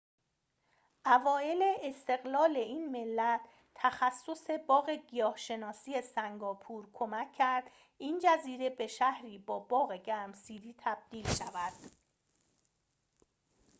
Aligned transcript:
اوایل 1.05 1.63
استقلال 1.83 2.55
این 2.55 2.91
ملت 2.91 3.41
تخصص 3.75 4.49
باغ 4.67 4.89
گیاه‌شناسی 5.07 6.01
سنگاپور 6.01 6.89
کمک 6.93 7.33
کرد 7.33 7.63
این 7.97 8.21
جزیره 8.23 8.69
به 8.69 8.87
شهری 8.87 9.37
با 9.37 9.59
باغ 9.59 9.93
گرمسیری 9.93 10.75
تبدیل 10.77 11.27
شود 11.27 11.91